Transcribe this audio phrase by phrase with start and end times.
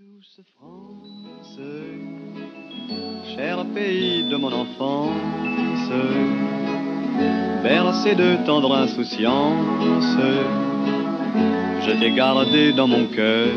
[0.00, 1.60] Douce France,
[3.36, 5.12] cher pays de mon enfance,
[7.62, 10.16] bercé de tendre insouciance,
[11.82, 13.48] je t'ai gardé dans mon cœur.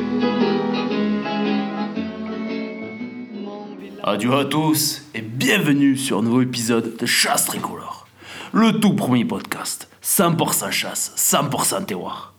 [4.03, 8.05] Adieu à tous et bienvenue sur un nouveau épisode de Chasse Tricolore.
[8.51, 12.36] Le tout premier podcast, 100% chasse, 100% terroir.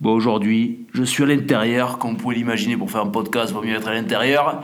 [0.00, 3.54] Bon, aujourd'hui, je suis à l'intérieur, comme vous pouvez l'imaginer, pour faire un podcast, il
[3.54, 4.62] vaut mieux être à l'intérieur.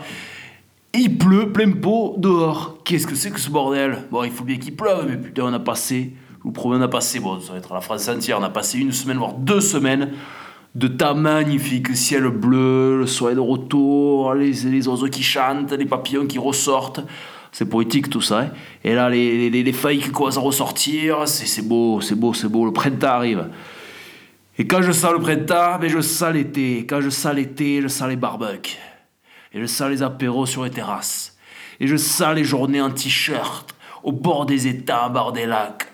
[0.94, 2.78] Il pleut plein pot dehors.
[2.84, 3.98] Qu'est-ce que c'est que ce bordel?
[4.10, 6.80] Bon, il faut bien qu'il pleuve, mais putain, on a passé, je vous promets, on
[6.80, 9.34] a passé, bon, ça va être la France entière, on a passé une semaine, voire
[9.34, 10.12] deux semaines
[10.74, 16.26] de temps magnifique, ciel bleu, le soleil de retour, les, oiseaux qui chantent, les papillons
[16.26, 17.00] qui ressortent.
[17.52, 18.40] C'est poétique tout ça.
[18.40, 18.48] hein.
[18.84, 22.48] Et là, les, les, les feuilles qui commencent à ressortir, c'est beau, c'est beau, c'est
[22.48, 22.64] beau.
[22.64, 23.48] Le printemps arrive.
[24.58, 26.86] Et quand je sens le printemps, ben je sens l'été.
[26.86, 28.78] Quand je sens l'été, je sens les barbecues.
[29.52, 31.36] Et je sens les apéros sur les terrasses.
[31.78, 35.86] Et je sens les journées en t-shirt, au bord des étangs, bord des lacs,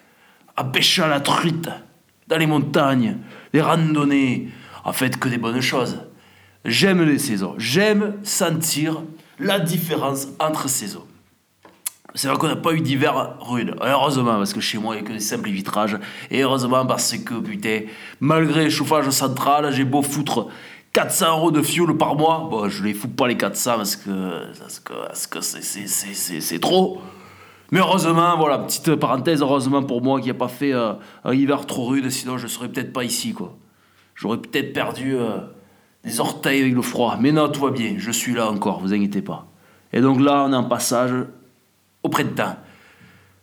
[0.56, 1.69] à pêcher à la truite,
[2.28, 3.19] dans les montagnes,
[3.52, 4.48] les randonnées.
[4.84, 6.00] En fait, que des bonnes choses.
[6.64, 7.54] J'aime les saisons.
[7.56, 9.02] J'aime sentir
[9.38, 11.06] la différence entre saisons.
[12.14, 13.74] C'est vrai qu'on n'a pas eu d'hiver rude.
[13.80, 15.98] Heureusement, parce que chez moi, il n'y a que des simples vitrages.
[16.30, 17.82] Et heureusement, parce que, putain,
[18.20, 20.48] malgré le chauffage central, j'ai beau foutre
[20.92, 22.48] 400 euros de fuel par mois.
[22.50, 24.10] Bon, je les fous pas les 400 parce que
[25.06, 27.00] parce que c'est- trop.
[27.70, 30.92] Mais heureusement, voilà, petite parenthèse, heureusement pour moi qui n'a pas fait euh,
[31.24, 33.56] un hiver trop rude, sinon je serais peut-être pas ici, quoi.
[34.14, 35.38] J'aurais peut-être perdu euh,
[36.04, 37.16] des orteils avec le froid.
[37.19, 39.47] Mais non, tout va bien, je suis là encore, vous inquiétez pas.
[39.94, 41.12] Et donc là, on est en passage
[42.03, 42.56] au printemps.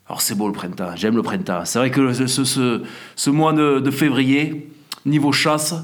[0.08, 1.62] Alors c'est beau le printemps, j'aime le printemps.
[1.66, 2.84] C'est vrai que ce, ce,
[3.16, 4.72] ce- mois de, février,
[5.06, 5.76] niveau chasse,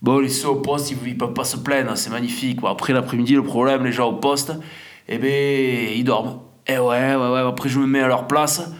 [0.00, 2.60] bon, les ceux au poste, ils, ils peuvent pas se plaindre, c'est magnifique.
[2.62, 4.52] Bon, après l'après-midi, le problème, les gens au poste,
[5.06, 6.40] eh ben, ils dorment.
[6.66, 8.70] Et ouais, ouais, ouais, après je me mets à leur place.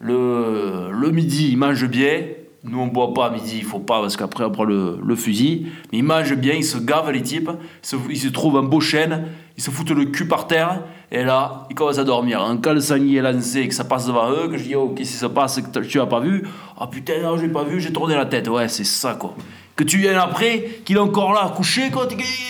[0.00, 2.22] Le, le midi, ils mangent bien.
[2.64, 5.16] Nous, on boit pas à midi, il faut pas, parce qu'après, on prend le, le
[5.16, 5.68] fusil.
[5.92, 7.50] Mais ils mangent bien, ils se gavent, les types.
[7.82, 10.82] Ils se, ils se trouvent un beau chêne, ils se foutent le cul par terre.
[11.10, 12.42] Et là, ils commencent à dormir.
[12.42, 15.16] Un sanglier est lancé, que ça passe devant eux, que je dis, oh, qu'est-ce qui
[15.16, 16.46] se passe, que tu as pas vu?
[16.78, 18.48] Ah putain, non, j'ai pas vu, j'ai tourné la tête.
[18.48, 19.34] Ouais, c'est ça, quoi.
[19.74, 22.06] Que tu viennes après, qu'il est encore là, couché, quoi.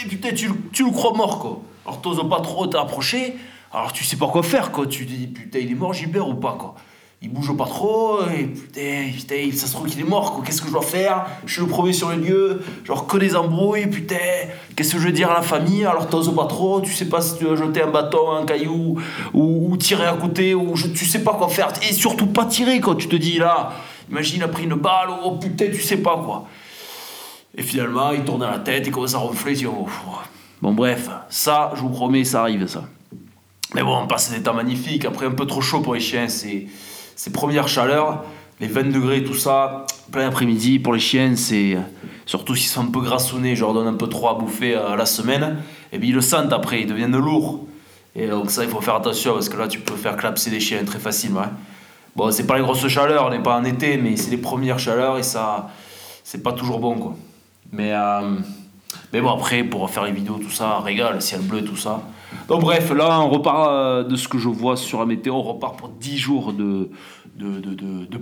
[0.08, 1.60] Putain, tu, tu le crois mort, quoi.
[1.86, 3.36] Alors, t'oses pas trop t'approcher.
[3.72, 4.86] Alors, tu sais pas quoi faire, quoi.
[4.86, 6.74] Tu dis, putain, il est mort, Gilbert, ou pas, quoi.
[7.20, 10.44] Il bouge pas trop, et putain, putain, ça se trouve qu'il est mort, quoi.
[10.44, 11.26] Qu'est-ce que je dois faire?
[11.46, 14.14] Je suis le premier sur le lieu, genre que des embrouilles, putain.
[14.76, 15.84] Qu'est-ce que je vais dire à la famille?
[15.84, 19.00] Alors t'oses pas trop, tu sais pas si tu vas jeter un bâton, un caillou,
[19.34, 21.72] ou, tirer à côté, ou je, tu sais pas quoi faire.
[21.88, 22.94] Et surtout pas tirer, quoi.
[22.94, 23.72] Tu te dis là,
[24.08, 26.46] imagine, il a pris une balle, oh putain, tu sais pas, quoi.
[27.56, 29.88] Et finalement, il tourne à la tête, il commence à ronfler, il dit, oh.
[30.62, 32.84] Bon, bref, ça, je vous promets, ça arrive, ça.
[33.74, 35.04] Mais bon, on passe des temps magnifiques.
[35.04, 36.66] Après, un peu trop chaud pour les chiens, c'est
[37.18, 38.22] ces premières chaleurs,
[38.60, 40.78] les 20 degrés, tout ça, plein après-midi.
[40.78, 41.76] Pour les chiens, c'est
[42.26, 44.94] surtout s'ils sont un peu grassonnés, je leur donne un peu trop à bouffer à
[44.94, 45.56] la semaine,
[45.92, 47.66] et bien ils le sentent après, ils deviennent lourds.
[48.14, 50.60] Et donc, ça, il faut faire attention parce que là, tu peux faire clapser des
[50.60, 51.40] chiens très facilement.
[51.40, 51.50] hein.
[52.14, 54.78] Bon, c'est pas les grosses chaleurs, on n'est pas en été, mais c'est les premières
[54.78, 55.70] chaleurs et ça,
[56.22, 57.16] c'est pas toujours bon, quoi.
[57.72, 58.36] Mais, euh,
[59.12, 62.00] bon, après, pour faire les vidéos, tout ça, régale, ciel bleu, tout ça.
[62.48, 65.42] Donc, bref, là, on repart euh, de ce que je vois sur la météo, on
[65.42, 66.90] repart pour 10 jours de,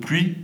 [0.00, 0.36] pluie.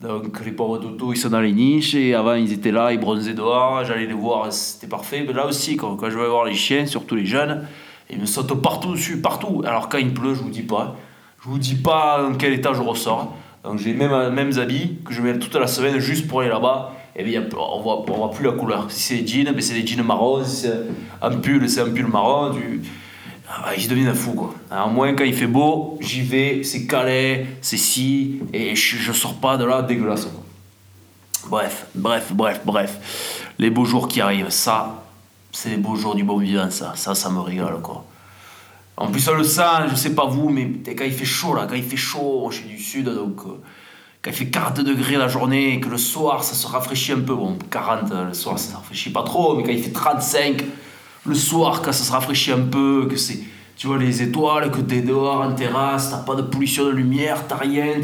[0.00, 2.98] Donc, les pauvres Toto, ils sont dans les niches, et avant, ils étaient là, ils
[2.98, 5.24] bronzaient dehors, j'allais les voir, c'était parfait.
[5.26, 7.66] Mais là aussi, quand, je vais voir les chiens, surtout les jeunes,
[8.10, 9.62] ils me sautent partout dessus, partout.
[9.64, 10.96] Alors, quand il pleut, je vous dis pas.
[11.42, 13.34] Je vous dis pas dans quel état je ressors.
[13.64, 16.92] Donc, j'ai les mêmes habits que je mets toute la semaine juste pour aller là-bas.
[17.14, 18.90] Et bien, on voit, on voit plus la couleur.
[18.90, 20.44] Si c'est des jeans, ben c'est des jeans marrons.
[20.44, 20.80] Si c'est
[21.20, 22.50] un pull, c'est un pull marron.
[22.50, 22.82] Du...
[23.48, 24.54] Ah bah, ils deviennent fous, quoi.
[24.70, 29.12] Alors, moins, quand il fait beau, j'y vais, c'est calais, c'est si, et je, je
[29.12, 30.26] sors pas de là dégueulasse.
[31.48, 33.52] Bref, bref, bref, bref.
[33.58, 35.04] Les beaux jours qui arrivent, ça,
[35.50, 36.92] c'est les beaux jours du bon vivant, ça.
[36.96, 38.06] Ça, ça me régale, quoi.
[38.96, 41.66] En plus, on le sent, je sais pas vous, mais quand il fait chaud, là,
[41.68, 43.60] quand il fait chaud, je suis du sud, donc euh,
[44.22, 47.34] quand il fait 40 degrés la journée, que le soir, ça se rafraîchit un peu.
[47.34, 50.64] Bon, 40, euh, le soir, ça se rafraîchit pas trop, mais quand il fait 35,
[51.26, 53.40] le soir, quand ça se rafraîchit un peu, que c'est,
[53.76, 57.48] tu vois, les étoiles, que t'es dehors en terrasse, t'as pas de pollution de lumière,
[57.48, 57.94] t'as rien,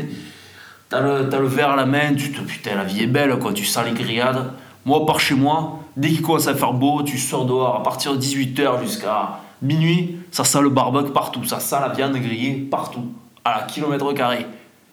[0.88, 3.38] t'as le, t'as le verre à la main, tu te, putain, la vie est belle,
[3.38, 4.52] quoi, tu sens les grillades.
[4.84, 8.16] Moi, par chez moi, dès qu'il commence à faire beau, tu sors dehors à partir
[8.16, 13.06] de 18h jusqu'à minuit, ça sent le barbecue partout, ça sent la viande grillée partout,
[13.44, 14.46] à la kilomètre carré.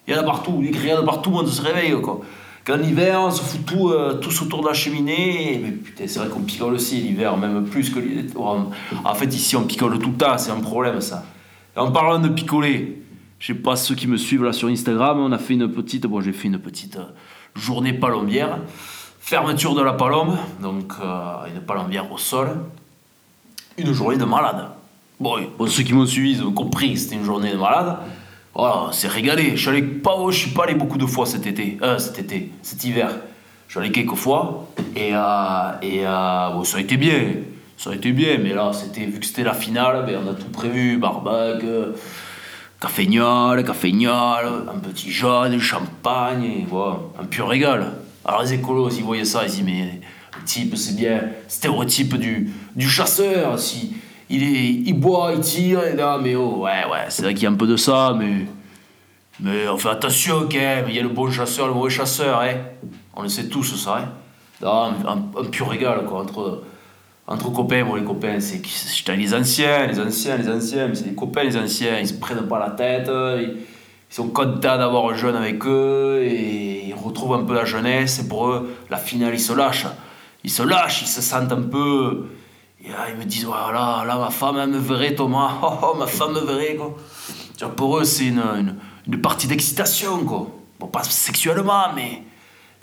[0.06, 2.20] Il y en a partout, les grillades partout, on se réveille, quoi.
[2.64, 5.60] Qu'en hiver, on se fout euh, tous autour de la cheminée.
[5.62, 8.24] Mais putain, c'est vrai qu'on picole aussi l'hiver, même plus que l'hiver.
[8.36, 11.24] En fait, ici, on picole tout le temps, c'est un problème ça.
[11.76, 13.02] En parlant de picoler,
[13.38, 16.06] je sais pas ceux qui me suivent là sur Instagram, on a fait une petite,
[16.06, 17.04] bon, j'ai fait une petite euh,
[17.54, 18.58] journée palombière.
[19.20, 22.48] Fermeture de la palombe, donc euh, une palombière au sol.
[23.76, 24.68] Une journée de malade.
[25.20, 27.98] Bon, bon ceux qui m'ont suivi, ils ont compris que c'était une journée de malade.
[28.58, 29.54] Voilà, c'est régalé.
[29.54, 32.50] Je suis pas, je suis pas allé beaucoup de fois cet été, euh, cet été,
[32.62, 33.10] cet hiver.
[33.68, 37.20] Je suis allé quelques fois et, euh, et euh, bon, ça a été bien,
[37.76, 38.38] ça a été bien.
[38.42, 41.92] Mais là, c'était vu que c'était la finale, ben, on a tout prévu, barbecue,
[42.80, 47.92] cafégnol, cafégnol, un petit jaune, champagne, voilà, un pur régal.
[48.24, 50.00] Alors les écolos, s'ils voyaient ça, ils disent mais
[50.34, 53.58] le type, c'est bien stéréotype du, du chasseur.
[53.58, 53.96] Si,
[54.28, 57.46] il, est, il boit, il tire, et mais oh, ouais, ouais, c'est vrai qu'il y
[57.46, 58.46] a un peu de ça, mais.
[59.38, 62.40] Mais on fait attention quand même, il y a le bon chasseur, le mauvais chasseur,
[62.40, 62.54] hein.
[63.14, 64.08] On le sait tous, ça, hein.
[64.62, 66.62] Non, un, pur régal, quoi, entre,
[67.26, 67.84] entre copains.
[67.84, 68.62] Bon, les copains, c'est
[69.14, 72.58] les anciens, les anciens, les anciens, c'est les copains, les anciens, ils se prennent pas
[72.58, 73.56] la tête, ils,
[74.08, 78.28] sont contents d'avoir un jeune avec eux, et ils retrouvent un peu la jeunesse, et
[78.28, 79.86] pour eux, la finale, ils se lâchent.
[80.44, 82.24] Ils se lâchent, ils se sentent un peu
[82.86, 85.54] et là, ils me disent, voilà, là, ma femme, elle me verrait, Thomas.
[85.82, 86.94] Oh, ma femme me verrait, quoi.
[87.74, 88.76] pour eux, c'est une,
[89.08, 90.46] une, partie d'excitation, quoi.
[90.78, 92.22] Bon, pas sexuellement, mais.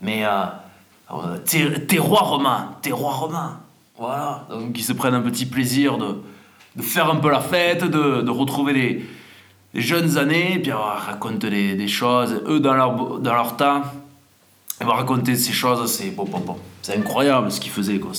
[0.02, 0.26] Mais.
[0.26, 0.46] Euh,
[1.12, 1.38] euh
[1.88, 2.76] terroirement.
[2.82, 3.52] Terroirement.
[3.98, 4.46] Voilà.
[4.50, 6.22] Donc, ils se prennent un petit plaisir de,
[6.76, 9.06] de faire un peu la fête, de, de retrouver les,
[9.74, 12.42] jeunes années, puis on raconte des, choses.
[12.46, 13.82] Eux, dans leur, dans leur temps,
[14.82, 16.58] ils vont raconter ces choses, c'est bon, bon, bon.
[16.82, 18.12] C'est incroyable ce qu'ils faisaient, quoi.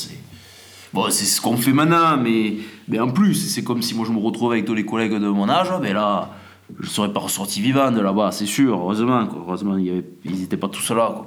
[0.95, 4.13] Bon, c'est ce qu'on fait maintenant, mais, mais en plus, c'est comme si moi je
[4.13, 6.31] me retrouve avec tous les collègues de mon âge, mais là,
[6.79, 9.29] je ne serais pas ressorti vivant de là-bas, c'est sûr, heureusement.
[9.37, 11.23] Heureusement, ils n'étaient pas tous là.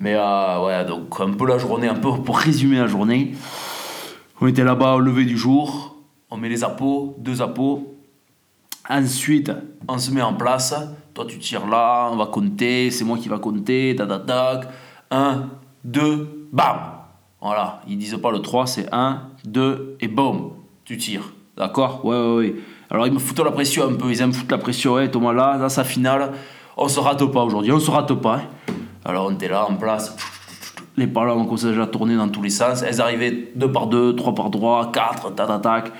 [0.00, 3.36] Mais euh, ouais, donc un peu la journée, un peu pour résumer la journée.
[4.40, 5.94] On était là-bas au lever du jour,
[6.28, 7.94] on met les appos, deux appos.
[8.90, 9.52] Ensuite,
[9.86, 10.74] on se met en place.
[11.14, 14.68] Toi, tu tires là, on va compter, c'est moi qui va compter, tac, tac, tac.
[15.12, 15.50] Un,
[15.84, 16.97] deux, bam
[17.40, 20.52] voilà, ils disent pas le 3, c'est 1, 2 et boum,
[20.84, 21.32] tu tires.
[21.56, 22.04] D'accord?
[22.04, 22.54] Ouais, ouais, ouais.
[22.90, 25.58] Alors ils me foutent la pression un peu, ils aiment foutre la pression, Thomas, là,
[25.58, 26.32] dans sa finale,
[26.76, 28.36] on se rate pas aujourd'hui, on se rate pas.
[28.36, 28.72] Hein.
[29.04, 30.16] Alors on était là en place,
[30.98, 34.16] les ballons ont commencé à tourner dans tous les sens, elles arrivaient 2 par 2,
[34.16, 35.92] 3 par 3, 4, tac, tac,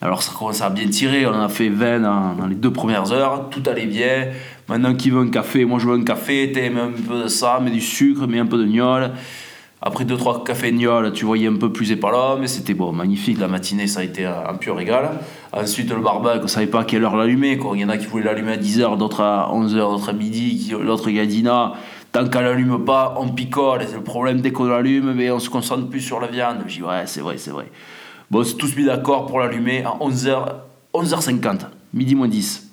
[0.00, 3.12] Alors ça commençait à bien tirer, on en a fait 20 dans, les deux premières
[3.12, 4.28] heures, tout allait bien.
[4.68, 7.60] Maintenant qui veut un café, moi je veux un café, t'aimes un peu de ça,
[7.62, 9.10] mais du sucre, mais un peu de gnôle.
[9.80, 13.38] Après 2-3 caféignoles, tu voyais un peu plus épars mais c'était bon, magnifique.
[13.38, 15.10] La matinée, ça a été un pur régal.
[15.52, 17.58] Ensuite, le barbecue, on ne savait pas à quelle heure l'allumer.
[17.74, 20.72] Il y en a qui voulaient l'allumer à 10h, d'autres à 11h, d'autres à midi,
[20.80, 21.74] l'autre Gadina.
[22.10, 23.84] Tant qu'elle l'allume pas, on picole.
[23.86, 26.64] C'est le problème dès qu'on l'allume, mais on se concentre plus sur la viande.
[26.66, 27.70] Je dis, ouais, c'est vrai, c'est vrai.
[28.30, 30.54] Bon, c'est tous mis d'accord pour l'allumer à 11h,
[30.92, 31.60] 11h50,
[31.94, 32.68] midi moins 10.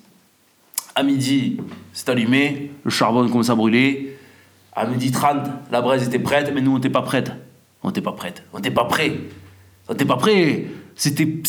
[0.96, 1.58] À midi,
[1.94, 4.05] c'est allumé, le charbon commence à brûler.
[4.76, 7.32] À midi 30, la braise était prête, mais nous, on n'était pas prête.
[7.82, 8.44] On n'était pas prête.
[8.52, 9.14] On n'était pas prêt.
[9.88, 10.66] On n'était pas prêt.
[10.96, 11.42] C'était.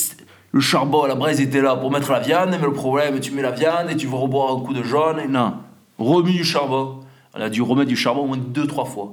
[0.53, 3.43] Le charbon, la braise était là pour mettre la viande, mais le problème, tu mets
[3.43, 5.19] la viande et tu vas reboire un coup de jaune.
[5.21, 5.55] Et non.
[5.99, 7.01] Remis du charbon.
[7.35, 9.13] On a dû remettre du charbon au moins deux, trois fois.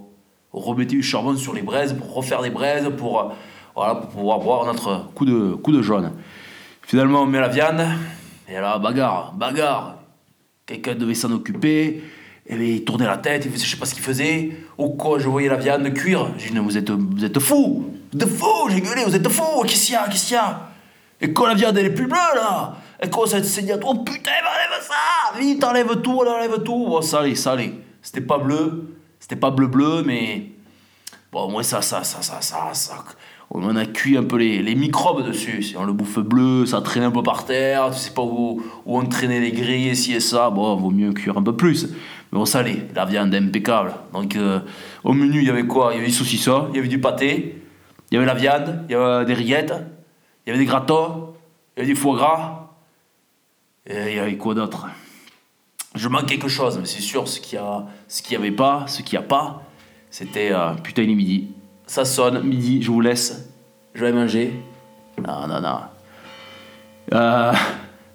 [0.54, 3.34] On remettait du charbon sur les braises pour refaire des braises pour,
[3.76, 6.12] voilà, pour pouvoir boire notre coup de, coup de jaune.
[6.84, 7.84] Finalement, on met la viande.
[8.48, 9.98] Et là, bagarre, bagarre.
[10.66, 12.04] Quelqu'un devait s'en occuper.
[12.46, 14.52] Et il tournait la tête, il je sais pas ce qu'il faisait.
[14.78, 16.32] Au quoi, je voyais la viande cuire.
[16.38, 19.86] J'ai dit, vous êtes, vous êtes fous êtes fous J'ai gueulé, vous êtes fous Qu'est-ce
[19.86, 20.70] qu'il y a Qu'est-ce qu'il y a?
[21.22, 23.76] Et quand la viande elle est plus bleue là, elle commence à se saigner.
[23.84, 26.86] Oh putain, enlève ça Vite, enlève tout, enlève tout.
[26.86, 27.74] Bon, allait, ça allait.
[28.02, 30.50] C'était pas bleu, c'était pas bleu-bleu, mais.
[31.32, 33.04] Bon, moi, ça, ça, ça, ça, ça, ça.
[33.56, 35.76] On a cuit un peu les, les microbes dessus.
[35.78, 38.98] On le bouffe bleu, ça traîne un peu par terre, tu sais pas où, où
[38.98, 40.50] on traînait les grilles, ci et ça.
[40.50, 41.88] Bon, vaut mieux cuire un peu plus
[42.34, 43.94] mais au salé, la viande impeccable.
[44.12, 44.60] Donc euh,
[45.04, 45.92] au menu, il y avait quoi?
[45.94, 47.62] Il y avait du saucisson, il y avait du pâté,
[48.10, 49.74] il y avait la viande, il y avait des rillettes,
[50.46, 51.36] il y avait des gratons,
[51.76, 52.72] il y avait du foie gras,
[53.86, 54.88] et il y avait quoi d'autre?
[55.94, 59.24] Je manque quelque chose, mais c'est sûr, ce qu'il n'y avait pas, ce qu'il n'y
[59.24, 59.62] a pas,
[60.10, 61.50] c'était euh, putain, il est midi.
[61.86, 63.43] Ça sonne, midi, je vous laisse,
[63.94, 64.54] je vais manger.
[65.26, 65.80] Non, non, non.
[67.14, 67.54] Euh,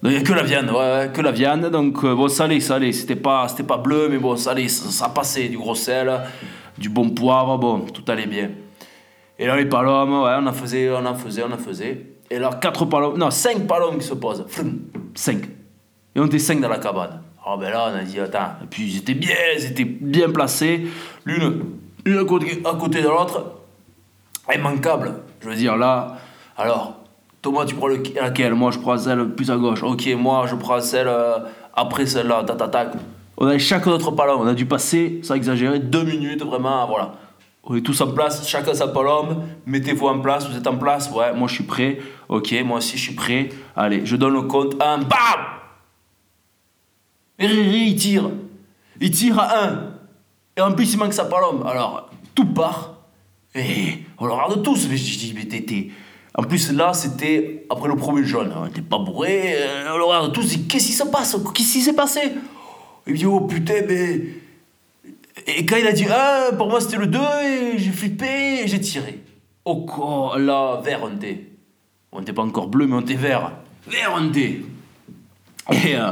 [0.03, 1.71] il n'y a que la viande, ouais, que la viande.
[1.71, 2.93] Donc, euh, bon, salé, salé.
[2.93, 5.49] C'était pas, c'était pas bleu, mais bon, salé, ça, passait.
[5.49, 6.11] Du gros sel,
[6.77, 8.51] du bon poivre, bon, tout allait bien.
[9.39, 12.07] Et là, les palomes, ouais, on en faisait, on en faisait, on en faisait.
[12.31, 14.45] Et là, quatre palomes, non, cinq palomes qui se posent.
[15.15, 15.45] Cinq.
[16.15, 17.23] Et on était cinq dans la cabane.
[17.47, 18.57] Oh ben là, on a dit, attends.
[18.63, 20.87] Et puis ils étaient bien, ils bien placés,
[21.25, 21.63] l'une,
[22.05, 23.55] l'une à côté, à côté de l'autre.
[24.53, 25.15] Immanquable.
[25.41, 26.17] Je veux dire, là,
[26.57, 26.95] alors,
[27.41, 28.55] Thomas, tu prends le, laquelle?
[28.55, 29.83] Moi, je prends celle plus à gauche.
[29.83, 31.39] Ok, moi, je prends celle euh,
[31.75, 32.43] après celle-là.
[32.45, 32.91] Ta, ta, ta.
[33.37, 34.41] On avait chacun notre palombe.
[34.43, 37.13] On a dû passer, sans exagérer, deux minutes, vraiment, voilà.
[37.63, 39.43] On est tous en place, chacun sa palombe.
[39.67, 41.99] Mettez-vous en place, vous êtes en place Ouais, moi, je suis prêt.
[42.29, 43.51] Ok, moi aussi, je suis prêt.
[43.77, 44.75] Allez, je donne le compte.
[44.83, 45.09] Un, bam
[47.39, 48.31] il tire.
[49.01, 49.93] Il tire à un.
[50.57, 51.65] Et en plus, il manque sa palombe.
[51.67, 52.98] Alors, tout part.
[53.59, 54.89] Et on le regarde tous.
[54.89, 55.89] Mais je dis, mais t'es.
[56.35, 58.53] En plus, là, c'était après le premier jaune.
[58.57, 59.57] On était pas bourré.
[59.93, 60.57] On le regarde tous.
[60.69, 61.37] Qu'est-ce qui se passe?
[61.55, 62.21] Qu'est-ce qui s'est passé?
[63.07, 64.21] Il dit, oh putain, mais.
[65.47, 68.67] Et quand il a dit 1, pour moi c'était le 2, et j'ai flippé, et
[68.67, 69.21] j'ai tiré.
[69.65, 71.47] Oh quoi, là, vert on était.
[72.13, 73.53] On n'était pas encore bleu, mais on était vert.
[73.87, 74.63] Vert on était.
[75.73, 75.97] Et.
[75.97, 76.11] Euh,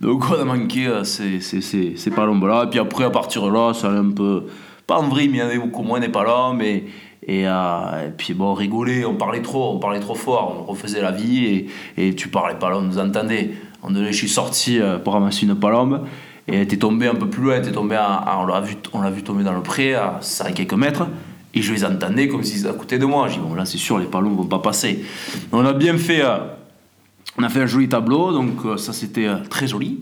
[0.00, 3.44] donc on a manqué euh, ces, ces, ces, ces là Et puis après, à partir
[3.46, 4.46] de là, ça allait un peu.
[4.86, 6.62] Pas en vrille, mais il y avait beaucoup moins des palombes.
[6.62, 6.86] Et,
[7.26, 10.70] et, euh, et, puis bon, on rigolait, on parlait trop, on parlait trop fort, on
[10.70, 11.66] refaisait la vie.
[11.96, 13.50] Et, tu parlais pas là, on nous entendait.
[13.82, 16.06] On je suis sorti euh, pour ramasser une palombe.
[16.48, 18.76] Et elle était tombée un peu plus loin, elle était tombée on l'a vu,
[19.14, 21.06] vu tomber dans le pré à 5 quelques mètres.
[21.54, 23.28] Et je les entendais comme s'ils étaient à côté de moi.
[23.28, 25.04] Je dis, bon, là, c'est sûr, les palombes vont pas passer.
[25.52, 26.22] On a bien fait.
[27.38, 30.00] On a fait un joli tableau, donc euh, ça c'était euh, très joli.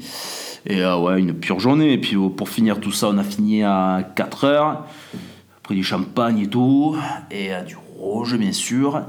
[0.66, 1.92] Et euh, ouais, une pure journée.
[1.92, 4.84] Et puis pour finir tout ça, on a fini à 4 heures.
[5.58, 6.96] Après du champagne et tout.
[7.30, 9.02] Et du rouge, bien sûr.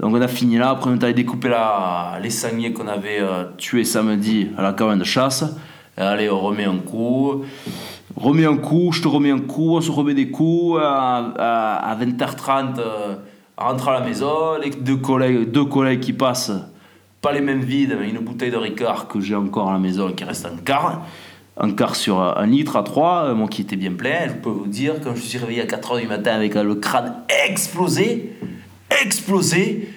[0.00, 0.70] Donc on a fini là.
[0.70, 3.20] Après, on est allé découper la, les sangliers qu'on avait
[3.56, 5.44] tués samedi à la cabane de chasse.
[5.98, 7.44] Et allez, on remet un coup.
[8.16, 10.80] Remets un coup, je te remets un coup, on se remet des coups.
[10.82, 12.80] À, à, 20h30,
[13.58, 14.58] on rentre à la maison.
[14.62, 16.52] Les deux collègues, deux collègues qui passent
[17.22, 20.12] pas les mêmes vides, mais une bouteille de Ricard que j'ai encore à la maison
[20.12, 21.06] qui reste un quart.
[21.56, 24.26] Un quart sur un litre à 3, euh, moi qui était bien plein.
[24.28, 27.14] Je peux vous dire, quand je suis réveillé à 4h du matin avec le crâne
[27.46, 28.32] explosé,
[29.04, 29.88] explosé,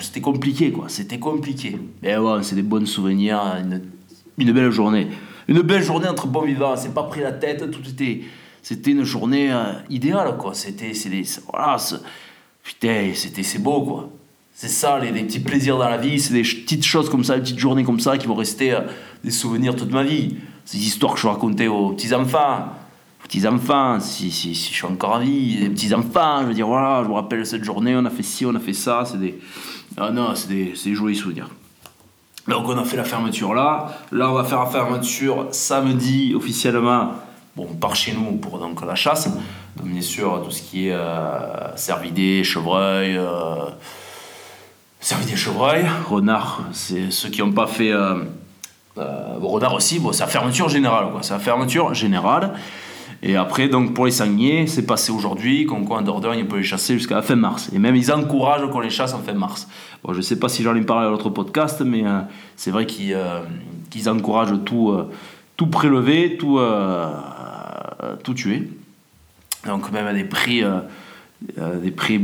[0.00, 1.78] c'était compliqué quoi, c'était compliqué.
[2.02, 3.82] Mais ouais, c'est des bons souvenirs, une,
[4.38, 5.06] une, belle journée.
[5.46, 8.22] Une belle journée entre bons vivants, c'est pas pris la tête, tout était.
[8.62, 10.92] C'était une journée euh, idéale quoi, c'était.
[11.52, 11.76] Voilà,
[12.64, 14.10] putain, c'était c'est beau quoi.
[14.60, 17.40] C'est ça, les, petits plaisirs dans la vie, c'est des petites choses comme ça, des
[17.40, 18.80] petites journées comme ça qui vont rester euh,
[19.24, 20.36] des souvenirs toute ma vie.
[20.66, 22.66] Ces histoires que je racontais aux petits-enfants.
[23.22, 27.02] Petits-enfants, si, si, si, je suis encore en vie, les petits-enfants, je veux dire, voilà,
[27.02, 29.38] je me rappelle cette journée, on a fait ci, on a fait ça, c'est des.
[29.96, 31.48] Ah non, c'est des, des jolis souvenirs.
[32.46, 33.96] Donc on a fait la fermeture là.
[34.12, 37.12] Là, on va faire la fermeture samedi officiellement.
[37.56, 39.26] Bon, on part chez nous pour donc la chasse.
[39.78, 43.16] Donc bien sûr, tout ce qui est euh, cervidés, chevreuil.
[43.16, 43.70] Euh,
[45.26, 47.92] des chevreuils, renard, c'est ceux qui n'ont pas fait.
[47.92, 48.16] Euh,
[48.98, 51.22] euh, renard aussi, bon, c'est la fermeture générale, quoi.
[51.22, 52.54] C'est fermeture générale.
[53.22, 56.62] Et après, donc pour les sangliers, c'est passé aujourd'hui, qu'on en Dordogne, on peut les
[56.62, 57.70] chasser jusqu'à la fin mars.
[57.74, 59.68] Et même ils encouragent qu'on les chasse en fin mars.
[60.02, 62.20] Bon, je ne sais pas si j'en ai parlé à l'autre podcast, mais euh,
[62.56, 64.96] c'est vrai qu'ils encouragent tout,
[65.56, 66.58] tout prélever, tout,
[68.22, 68.70] tout tuer.
[69.66, 70.80] Donc même à des prix euh,
[71.56, 72.18] des prix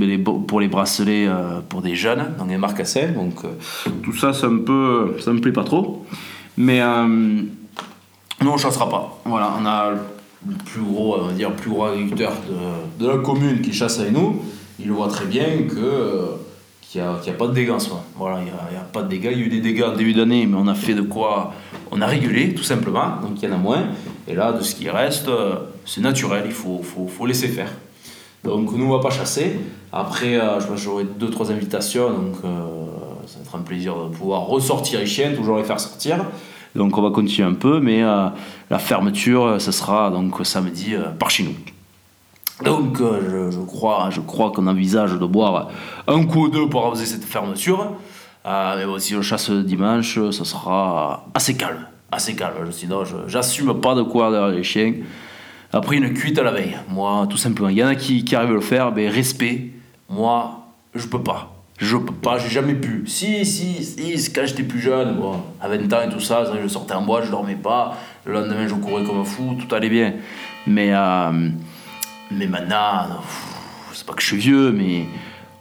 [0.46, 3.12] pour les bracelets euh, pour des jeunes, dans des marcassins.
[3.12, 6.04] Donc euh, tout ça, ça me, peut, ça me plaît pas trop.
[6.56, 6.80] Mais
[8.40, 9.20] nous, on chassera pas.
[9.24, 12.32] Voilà, on a le plus gros, on va dire, plus gros agriculteur
[12.98, 14.42] de, de, la commune qui chasse avec nous.
[14.78, 16.36] Il voit très bien que
[16.80, 18.04] qu'il n'y a, a, pas de dégâts en soi.
[18.14, 19.30] Voilà, il n'y a, a, pas de dégâts.
[19.32, 21.52] Il y a eu des dégâts en début d'année, mais on a fait de quoi
[21.90, 23.16] On a régulé, tout simplement.
[23.20, 23.88] Donc il y en a moins.
[24.28, 25.28] Et là, de ce qui reste,
[25.84, 26.44] c'est naturel.
[26.46, 27.70] Il faut, faut, faut laisser faire.
[28.46, 29.58] Donc nous, on va pas chasser.
[29.92, 32.86] Après, euh, je j'aurai deux, trois invitations, donc euh,
[33.26, 36.24] ça va être un plaisir de pouvoir ressortir les chiens, toujours les faire sortir.
[36.74, 38.28] Donc on va continuer un peu, mais euh,
[38.70, 41.54] la fermeture, ce sera donc samedi par chez nous.
[42.64, 45.68] Donc je, crois, je crois qu'on envisage de boire
[46.06, 47.92] un coup ou deux pour arroser cette fermeture.
[48.44, 51.86] mais si on chasse dimanche, ce sera assez calme.
[52.12, 52.70] Assez calme.
[52.70, 54.94] Sinon, j'assume pas de quoi les chiens.
[55.72, 57.68] Après une cuite à la veille, moi, tout simplement.
[57.68, 59.70] Il y en a qui, arrivent à le faire, mais respect.
[60.08, 61.52] Moi, je peux pas.
[61.78, 63.04] Je peux pas, j'ai jamais pu.
[63.06, 65.18] Si, si, si, quand j'étais plus jeune,
[65.60, 67.96] à 20 ans et tout ça, je sortais en bois, je dormais pas.
[68.24, 70.14] Le lendemain, je courais comme un fou, tout allait bien.
[70.66, 71.50] Mais, euh,
[72.30, 73.20] mais maintenant,
[73.92, 75.04] c'est pas que je suis vieux, mais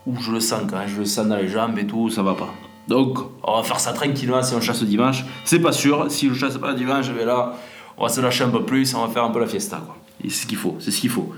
[0.05, 2.35] où je le sens quand je le sens dans les jambes et tout, ça va
[2.35, 2.53] pas.
[2.87, 5.25] Donc, on va faire ça tranquillement si on chasse dimanche.
[5.43, 7.55] C'est pas sûr, si je chasse pas dimanche, je vais là,
[7.97, 9.81] on va se lâcher un peu plus, on va faire un peu la fiesta.
[9.85, 9.97] Quoi.
[10.23, 11.33] c'est ce qu'il faut, c'est ce qu'il faut.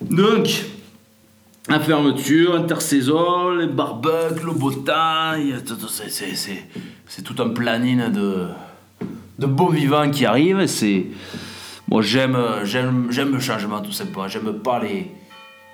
[0.00, 0.64] Donc,
[1.68, 5.34] la fermeture, intersaison, les barbecues, le beau temps,
[7.06, 8.48] c'est tout un planning de,
[9.38, 10.66] de bon vivant qui arrive.
[11.88, 14.28] Moi j'aime j'aime j'aime le changement tout simplement.
[14.28, 15.10] J'aime pas les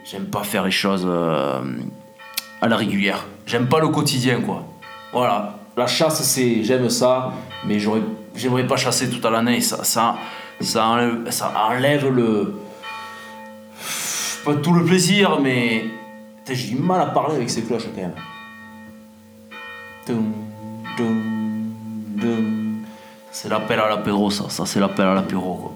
[0.05, 1.61] j'aime pas faire les choses euh,
[2.63, 3.27] à la régulière.
[3.45, 4.65] J'aime pas le quotidien quoi.
[5.13, 7.33] Voilà, la chasse c'est j'aime ça,
[7.67, 8.01] mais j'aurais
[8.37, 9.61] j'aimerais pas chasser toute l'année.
[9.61, 10.17] Ça ça
[10.61, 12.55] ça enlève, le
[14.45, 15.85] pas tout le plaisir, mais
[16.49, 18.13] j'ai du mal à parler avec ces cloches quand même.
[23.33, 24.49] C'est l'appel à l'apéro, ça.
[24.49, 25.73] Ça, c'est l'appel à l'apéro,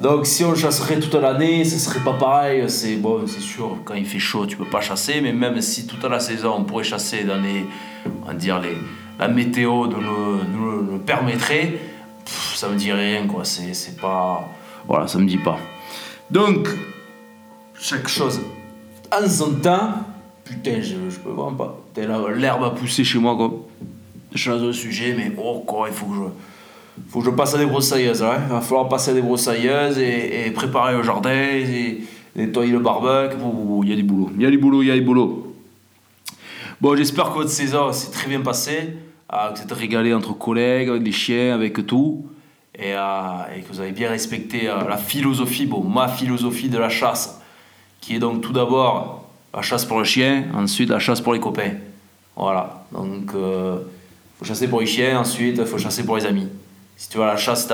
[0.00, 2.64] Donc, si on chasserait toute l'année, ce serait pas pareil.
[2.68, 5.86] C'est bon, c'est sûr, quand il fait chaud, tu peux pas chasser, mais même si
[5.86, 7.66] toute la saison, on pourrait chasser dans les.
[8.26, 8.76] On dire, les,
[9.18, 11.78] la météo nous le, permettrait,
[12.54, 13.44] ça me dirait rien, quoi.
[13.44, 14.48] C'est pas.
[14.86, 15.58] Voilà, ça me dit pas.
[16.30, 16.68] Donc,
[17.78, 18.40] chaque chose
[19.12, 19.94] en son temps.
[20.44, 21.78] Putain, je, je peux vraiment pas.
[22.34, 23.52] L'herbe a poussé chez moi, quoi.
[24.34, 26.22] Je suis dans sujet, mais oh, quoi, il faut que je.
[27.08, 28.22] Faut que je passe à des broussailleuses.
[28.22, 28.38] Hein.
[28.46, 32.02] Il va falloir passer à des broussailleuses et, préparer le jardin, et
[32.36, 33.36] nettoyer le barbecue.
[33.82, 34.30] Il y a du boulot.
[34.36, 35.41] Il y a du boulot, il y a du boulot.
[36.82, 38.96] Bon, j'espère que votre saison s'est très bien passée,
[39.32, 42.26] euh, que vous êtes régalé entre collègues, avec les chiens, avec tout.
[42.76, 46.88] Et, euh, que vous avez bien respecté euh, la philosophie, bon, ma philosophie de la
[46.88, 47.40] chasse
[48.00, 51.38] qui est donc tout d'abord la chasse pour le chien, ensuite la chasse pour les
[51.38, 51.74] copains.
[52.34, 56.48] Voilà, donc faut chasser pour les chiens, ensuite il faut chasser pour les amis.
[56.96, 57.68] Si tu vas à la chasse,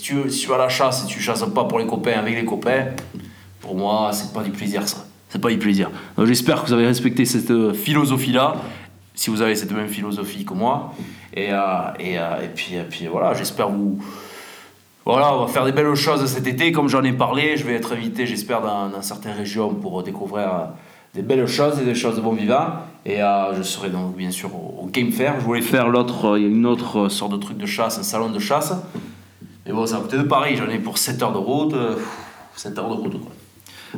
[0.00, 2.36] tu, si tu vas à la chasse et tu chasses pas pour les copains avec
[2.36, 2.90] les copains,
[3.60, 5.04] pour moi c'est pas du plaisir ça.
[5.32, 5.90] C'est pas du plaisir.
[6.22, 8.56] J'espère que vous avez respecté cette euh, philosophie-là,
[9.14, 10.94] si vous avez cette même philosophie que moi.
[11.34, 11.58] Et, euh,
[11.98, 13.98] et, et, puis, et puis voilà, j'espère vous
[15.04, 17.56] voilà, on va faire des belles choses cet été, comme j'en ai parlé.
[17.56, 20.64] Je vais être invité, j'espère, dans, certaines régions pour découvrir euh,
[21.14, 22.66] des belles choses et des choses de bon vivant.
[23.04, 25.40] Et euh, je serai donc bien sûr au, Game Fair.
[25.40, 28.38] Je voulais faire l'autre, euh, une autre sorte de truc de chasse, un salon de
[28.38, 28.72] chasse.
[29.66, 31.74] Mais bon, ça va peut-être pareil, j'en ai pour 7 heures de route.
[32.54, 33.32] 7 heures de route, quoi.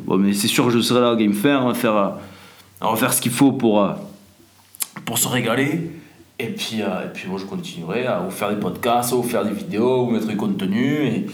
[0.02, 1.62] Bon, mais c'est sûr que je serai là au Game Fair.
[1.62, 3.88] On va faire, ce qu'il faut pour,
[5.04, 5.90] pour se régaler.
[6.38, 9.22] Et puis, euh, et puis moi, je continuerai à vous faire des podcasts, à vous
[9.22, 11.26] faire des vidéos, vous mettre du contenu et,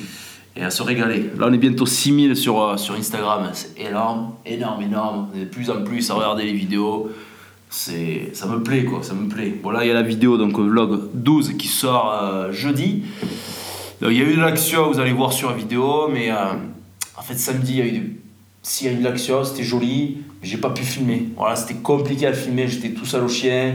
[0.57, 1.31] et, à se régaler.
[1.39, 3.49] Là, on est bientôt 6000 sur, euh, sur Instagram.
[3.55, 5.29] C'est énorme, énorme, énorme.
[5.33, 7.11] On est de plus en plus à regarder les vidéos.
[7.71, 9.03] C'est, ça me plaît, quoi.
[9.03, 9.55] Ça me plaît.
[9.63, 13.05] Bon, là, il y a la vidéo, donc vlog 12 qui sort euh, jeudi.
[14.03, 17.39] il y a eu de l'action, vous allez voir sur la vidéo, mais en fait,
[17.39, 18.20] samedi, il y a eu S'il
[18.83, 21.29] y a eu de l'action, c'était joli, mais j'ai pas pu filmer.
[21.37, 23.75] Voilà, c'était compliqué à filmer, j'étais tout seul au chien.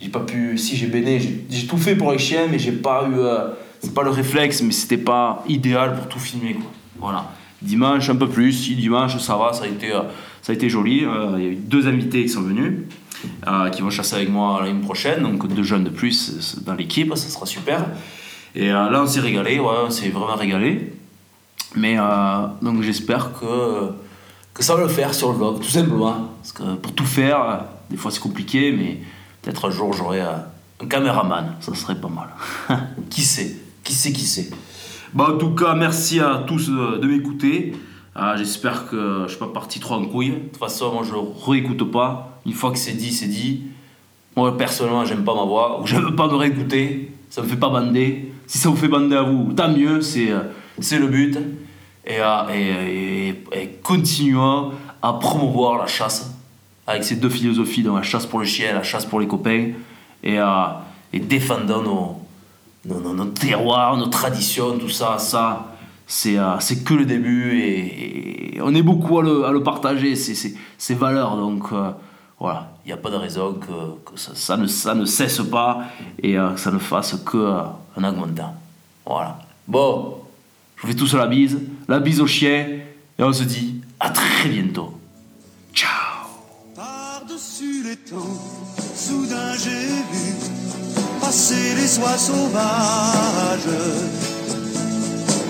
[0.00, 1.18] J'ai pas pu si j'ai béné
[1.48, 3.48] j'ai tout fait pour les chiens mais j'ai pas eu euh,
[3.80, 6.56] c'est pas le réflexe mais c'était pas idéal pour tout filmer
[6.98, 7.32] voilà.
[7.62, 10.02] Dimanche un peu plus si dimanche ça va ça a été euh,
[10.42, 11.04] ça a été joli.
[11.04, 12.82] Euh, il y a eu deux invités qui sont venus
[13.72, 17.28] qui vont chasser avec moi l'année prochaine donc deux jeunes de plus dans l'équipe ça
[17.28, 17.86] sera super.
[18.54, 20.92] Et là on s'est régalé ouais on s'est vraiment régalé.
[21.74, 21.96] Mais
[22.62, 23.92] donc j'espère que
[24.62, 27.96] ça va le faire sur le vlog tout simplement parce que pour tout faire des
[27.96, 29.00] fois c'est compliqué mais
[29.46, 30.44] Peut-être un jour j'aurai un,
[30.90, 32.30] caméraman, ça serait pas mal.
[33.10, 33.54] qui sait?
[33.84, 34.50] Qui sait Qui sait?
[35.14, 37.72] Bon, en tout cas, merci à tous de, m'écouter.
[38.34, 40.30] J'espère que je suis pas parti trop en couille.
[40.30, 41.14] De toute façon, moi je
[41.48, 42.40] réécoute pas.
[42.44, 43.68] Une fois que c'est dit, c'est dit.
[44.34, 47.12] Moi personnellement, j'aime pas ma voix, ou je veux pas me réécouter.
[47.30, 48.32] Ça me fait pas bander.
[48.48, 51.38] Si ça vous fait bander à vous, tant mieux, c'est le but.
[52.06, 52.20] Et,
[52.54, 56.30] et, et continuons à promouvoir la chasse
[56.86, 59.70] avec ces deux philosophies, donc la chasse pour le chien, la chasse pour les copains,
[60.22, 60.38] et,
[61.12, 62.16] et défendant nos,
[62.86, 68.74] nos, nos, terroirs, nos traditions, tout ça, ça, c'est euh, que le début, et, on
[68.74, 71.90] est beaucoup à le, à le partager, ces, ces, valeurs, donc euh,
[72.38, 75.84] voilà, il n'y a pas de raison que, ça, ne, ça, ne, cesse pas,
[76.22, 77.60] et euh, que ça ne fasse que
[77.96, 78.54] en augmentant.
[79.04, 79.38] Voilà.
[79.66, 80.18] Bon,
[80.76, 82.66] je vous fais tous la bise, la bise au chien,
[83.18, 84.92] et on se dit à très bientôt.
[88.94, 90.34] soudain j'ai vu
[91.20, 93.74] passer les oies sauvages.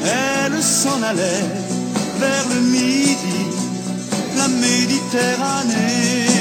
[0.05, 1.44] Elle s'en allait
[2.18, 3.40] vers le midi,
[4.37, 6.36] la Méditerranée.